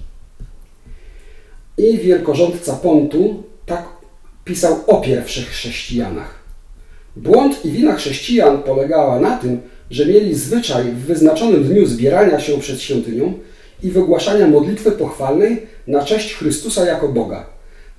I 1.78 1.98
wielkorządca 1.98 2.74
Pontu 2.74 3.47
pisał 4.48 4.80
o 4.88 4.98
pierwszych 5.02 5.48
chrześcijanach. 5.48 6.36
Błąd 7.16 7.66
i 7.66 7.72
wina 7.72 7.96
chrześcijan 7.96 8.58
polegała 8.64 9.20
na 9.20 9.38
tym, 9.38 9.62
że 9.92 10.06
mieli 10.06 10.36
zwyczaj 10.36 10.84
w 10.84 11.06
wyznaczonym 11.06 11.64
dniu 11.64 11.86
zbierania 11.86 12.40
się 12.40 12.60
przed 12.60 12.82
świątynią 12.82 13.34
i 13.84 13.92
wygłaszania 13.92 14.48
modlitwy 14.48 14.92
pochwalnej 14.92 15.62
na 15.88 16.06
cześć 16.06 16.34
Chrystusa 16.34 16.86
jako 16.86 17.08
Boga. 17.08 17.46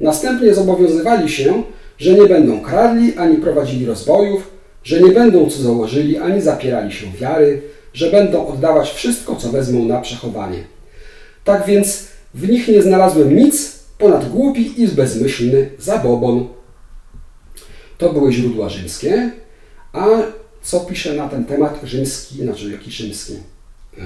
Następnie 0.01 0.55
zobowiązywali 0.55 1.29
się, 1.29 1.63
że 1.99 2.13
nie 2.15 2.27
będą 2.27 2.61
kradli 2.61 3.17
ani 3.17 3.37
prowadzili 3.37 3.87
rozbojów, 3.87 4.51
że 4.85 5.01
nie 5.01 5.11
będą 5.11 5.51
cudzołożyli 5.51 6.19
ani 6.19 6.41
zapierali 6.41 6.93
się 6.93 7.07
wiary, 7.21 7.63
że 7.93 8.11
będą 8.11 8.47
oddawać 8.47 8.91
wszystko, 8.91 9.37
co 9.37 9.49
wezmą 9.49 9.85
na 9.85 10.01
przechowanie. 10.01 10.65
Tak 11.45 11.67
więc 11.67 12.05
w 12.35 12.49
nich 12.49 12.69
nie 12.69 12.83
znalazłem 12.83 13.37
nic 13.37 13.78
ponad 13.99 14.29
głupi 14.29 14.83
i 14.83 14.89
bezmyślny 14.89 15.71
zabobon. 15.79 16.49
To 17.99 18.13
były 18.13 18.33
źródła 18.33 18.69
rzymskie, 18.69 19.31
a 19.93 20.07
co 20.63 20.81
pisze 20.81 21.15
na 21.15 21.29
ten 21.29 21.45
temat 21.45 21.81
rzymski, 21.85 22.43
znaczy 22.43 22.71
jaki 22.71 22.91
rzymski? 22.91 23.33
E, 23.99 24.03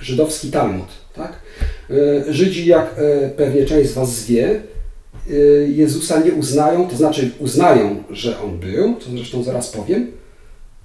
żydowski 0.00 0.50
Talmud. 0.50 0.88
Tak? 1.14 1.32
E, 1.90 2.32
Żydzi, 2.32 2.66
jak 2.66 2.94
e, 2.98 3.30
pewnie 3.30 3.64
część 3.64 3.90
z 3.90 3.94
Was 3.94 4.24
wie, 4.24 4.62
Jezusa 5.68 6.20
nie 6.20 6.32
uznają, 6.32 6.88
to 6.88 6.96
znaczy 6.96 7.30
uznają, 7.38 8.02
że 8.10 8.40
On 8.40 8.58
był, 8.58 8.94
to 8.94 9.10
zresztą 9.10 9.42
zaraz 9.42 9.70
powiem, 9.70 10.12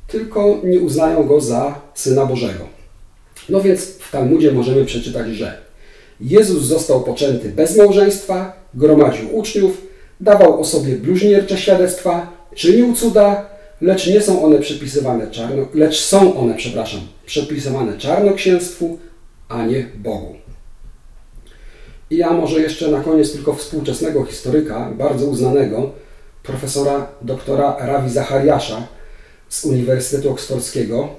tylko 0.08 0.62
nie 0.64 0.80
uznają 0.80 1.24
Go 1.24 1.42
za 1.42 1.82
Syna 1.94 2.26
Bożego. 2.26 2.68
No 3.50 3.62
więc 3.62 3.86
w 3.86 4.12
Talmudzie 4.12 4.52
możemy 4.52 4.86
przeczytać, 4.86 5.28
że 5.28 5.62
Jezus 6.22 6.64
został 6.64 7.02
poczęty 7.04 7.50
bez 7.50 7.78
małżeństwa, 7.78 8.54
gromadził 8.74 9.36
uczniów, 9.38 9.82
dawał 10.20 10.62
o 10.62 10.66
sobie 10.66 10.96
bluźniercze 10.96 11.58
świadectwa, 11.58 12.28
czynił 12.56 12.94
cuda, 12.94 13.50
lecz 13.82 14.08
nie 14.08 14.22
są 14.22 14.44
one 14.44 14.60
przypisywane 14.60 15.32
czarno, 15.32 15.68
lecz 15.74 16.00
są 16.00 16.38
one, 16.38 16.54
przepraszam, 16.54 17.02
przypisywane 17.26 17.98
czarnoksięstwu, 17.98 18.98
a 19.50 19.66
nie 19.66 19.88
Bogu. 19.96 20.36
I 22.10 22.18
ja 22.18 22.32
może 22.32 22.62
jeszcze 22.62 22.88
na 22.88 23.02
koniec 23.02 23.34
tylko 23.34 23.54
współczesnego 23.54 24.26
historyka, 24.26 24.92
bardzo 24.98 25.26
uznanego, 25.26 25.92
profesora 26.44 27.08
doktora 27.22 27.76
Ravi 27.80 28.12
Zachariasza 28.12 28.88
z 29.50 29.66
Uniwersytetu 29.66 30.32
Oksfordzkiego, 30.32 31.10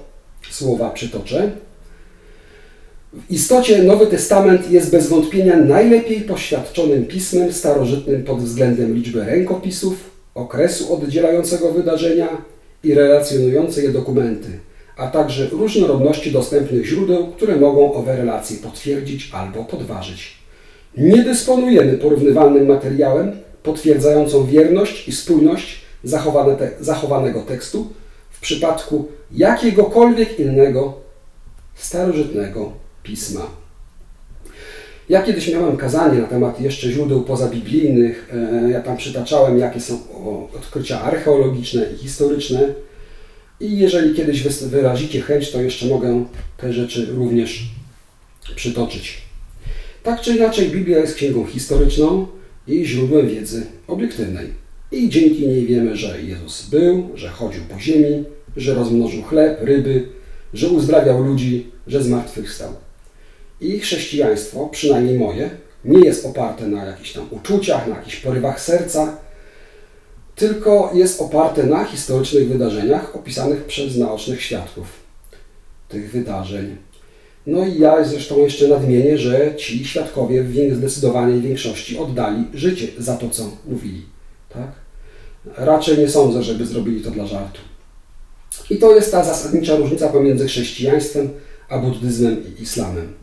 słowa 0.51 0.89
przytoczę. 0.89 1.51
W 3.13 3.31
istocie 3.31 3.83
Nowy 3.83 4.07
Testament 4.07 4.71
jest 4.71 4.91
bez 4.91 5.07
wątpienia 5.07 5.57
najlepiej 5.57 6.21
poświadczonym 6.21 7.05
pismem 7.05 7.53
starożytnym 7.53 8.23
pod 8.23 8.39
względem 8.39 8.95
liczby 8.95 9.25
rękopisów, 9.25 10.11
okresu 10.35 10.93
oddzielającego 10.93 11.71
wydarzenia 11.71 12.27
i 12.83 12.93
relacjonujące 12.93 13.83
je 13.83 13.89
dokumenty, 13.89 14.47
a 14.97 15.07
także 15.07 15.49
różnorodności 15.49 16.31
dostępnych 16.31 16.85
źródeł, 16.85 17.27
które 17.27 17.55
mogą 17.55 17.93
owe 17.93 18.17
relacje 18.17 18.57
potwierdzić 18.57 19.31
albo 19.33 19.63
podważyć. 19.63 20.37
Nie 20.97 21.23
dysponujemy 21.23 21.97
porównywalnym 21.97 22.67
materiałem 22.67 23.31
potwierdzającą 23.63 24.45
wierność 24.45 25.07
i 25.07 25.11
spójność 25.11 25.81
te, 26.57 26.71
zachowanego 26.81 27.41
tekstu 27.41 27.87
w 28.29 28.39
przypadku 28.41 29.07
jakiegokolwiek 29.31 30.39
innego 30.39 30.93
starożytnego 31.75 32.82
pisma. 33.03 33.47
Ja 35.09 35.23
kiedyś 35.23 35.47
miałem 35.47 35.77
kazanie 35.77 36.19
na 36.19 36.27
temat 36.27 36.61
jeszcze 36.61 36.91
źródeł 36.91 37.23
pozabiblijnych. 37.23 38.33
E, 38.33 38.69
ja 38.71 38.81
tam 38.81 38.97
przytaczałem, 38.97 39.59
jakie 39.59 39.79
są 39.79 39.99
odkrycia 40.55 41.01
archeologiczne 41.01 41.85
i 41.93 41.97
historyczne. 41.97 42.73
I 43.59 43.77
jeżeli 43.77 44.15
kiedyś 44.15 44.43
wyrazicie 44.61 45.21
chęć, 45.21 45.51
to 45.51 45.61
jeszcze 45.61 45.85
mogę 45.85 46.25
te 46.57 46.73
rzeczy 46.73 47.05
również 47.05 47.63
przytoczyć. 48.55 49.21
Tak 50.03 50.21
czy 50.21 50.35
inaczej, 50.35 50.69
Biblia 50.69 50.97
jest 50.97 51.15
księgą 51.15 51.45
historyczną 51.45 52.27
i 52.67 52.85
źródłem 52.85 53.29
wiedzy 53.29 53.65
obiektywnej. 53.87 54.47
I 54.91 55.09
dzięki 55.09 55.47
niej 55.47 55.65
wiemy, 55.65 55.95
że 55.95 56.21
Jezus 56.21 56.69
był, 56.69 57.09
że 57.15 57.29
chodził 57.29 57.63
po 57.63 57.79
ziemi, 57.79 58.23
że 58.57 58.73
rozmnożył 58.73 59.23
chleb, 59.23 59.57
ryby, 59.61 60.07
że 60.53 60.67
uzdrawiał 60.67 61.23
ludzi, 61.23 61.71
że 61.87 62.03
zmartwychwstał. 62.03 62.73
I 63.63 63.79
chrześcijaństwo, 63.79 64.69
przynajmniej 64.71 65.19
moje, 65.19 65.49
nie 65.85 65.99
jest 65.99 66.25
oparte 66.25 66.67
na 66.67 66.85
jakichś 66.85 67.13
tam 67.13 67.27
uczuciach, 67.31 67.87
na 67.87 67.95
jakichś 67.95 68.15
porywach 68.15 68.61
serca, 68.61 69.17
tylko 70.35 70.91
jest 70.93 71.21
oparte 71.21 71.63
na 71.63 71.85
historycznych 71.85 72.47
wydarzeniach 72.47 73.15
opisanych 73.15 73.63
przez 73.63 73.97
naocznych 73.97 74.41
świadków 74.41 74.87
tych 75.89 76.11
wydarzeń. 76.11 76.77
No 77.47 77.65
i 77.65 77.79
ja 77.79 78.03
zresztą 78.03 78.37
jeszcze 78.37 78.67
nadmienię, 78.67 79.17
że 79.17 79.55
ci 79.55 79.85
świadkowie 79.85 80.43
w 80.43 80.75
zdecydowanej 80.75 81.41
większości 81.41 81.97
oddali 81.97 82.43
życie 82.53 82.87
za 82.97 83.17
to, 83.17 83.29
co 83.29 83.51
mówili. 83.67 84.01
Tak? 84.49 84.71
Raczej 85.57 85.97
nie 85.97 86.09
sądzę, 86.09 86.43
żeby 86.43 86.65
zrobili 86.65 87.01
to 87.01 87.11
dla 87.11 87.27
żartu. 87.27 87.61
I 88.69 88.77
to 88.77 88.95
jest 88.95 89.11
ta 89.11 89.23
zasadnicza 89.23 89.75
różnica 89.75 90.09
pomiędzy 90.09 90.47
chrześcijaństwem 90.47 91.29
a 91.69 91.79
buddyzmem 91.79 92.43
i 92.47 92.61
islamem. 92.61 93.13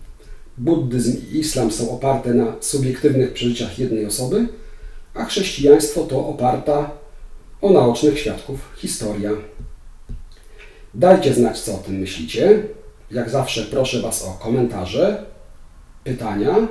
Buddyzm 0.61 1.17
i 1.33 1.39
islam 1.39 1.73
są 1.73 1.91
oparte 1.91 2.35
na 2.35 2.53
subiektywnych 2.61 3.33
przeżyciach 3.33 3.79
jednej 3.79 4.07
osoby, 4.07 4.49
a 5.15 5.25
chrześcijaństwo 5.25 6.03
to 6.03 6.27
oparta 6.27 6.91
o 7.61 7.71
naocznych 7.71 8.19
świadków 8.19 8.59
historia. 8.77 9.31
Dajcie 10.95 11.35
znać, 11.35 11.61
co 11.61 11.75
o 11.75 11.79
tym 11.79 11.95
myślicie. 11.95 12.63
Jak 13.11 13.31
zawsze 13.31 13.63
proszę 13.63 14.01
Was 14.01 14.25
o 14.25 14.33
komentarze, 14.33 15.25
pytania 16.05 16.69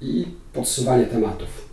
i 0.00 0.26
podsuwanie 0.52 1.06
tematów. 1.06 1.68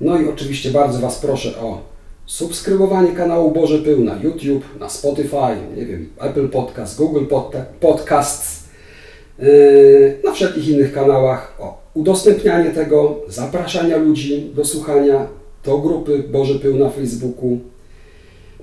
No 0.00 0.20
i 0.20 0.28
oczywiście 0.28 0.70
bardzo 0.70 0.98
Was 0.98 1.18
proszę 1.18 1.58
o 1.58 1.82
subskrybowanie 2.26 3.12
kanału 3.12 3.50
Boże 3.50 3.78
Pył 3.78 4.04
na 4.04 4.16
YouTube, 4.16 4.64
na 4.80 4.88
Spotify, 4.88 5.76
nie 5.76 5.86
wiem, 5.86 6.08
Apple 6.20 6.48
Podcast, 6.48 6.98
Google 6.98 7.24
Podcasts, 7.80 8.65
na 10.24 10.32
wszelkich 10.32 10.68
innych 10.68 10.92
kanałach, 10.92 11.56
o 11.60 11.82
udostępnianie 11.94 12.70
tego, 12.70 13.20
zapraszania 13.28 13.96
ludzi 13.96 14.50
do 14.54 14.64
słuchania 14.64 15.26
do 15.64 15.78
grupy 15.78 16.18
Boże 16.18 16.54
Pył 16.54 16.76
na 16.76 16.90
Facebooku. 16.90 17.58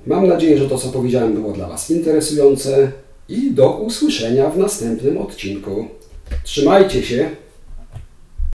Mam 0.06 0.26
nadzieję, 0.28 0.58
że 0.58 0.68
to, 0.68 0.78
co 0.78 0.88
powiedziałem, 0.88 1.34
było 1.34 1.52
dla 1.52 1.68
Was 1.68 1.90
interesujące 1.90 2.92
i 3.28 3.50
do 3.50 3.70
usłyszenia 3.70 4.50
w 4.50 4.58
następnym 4.58 5.18
odcinku. 5.18 5.86
Trzymajcie 6.44 7.02
się! 7.02 7.43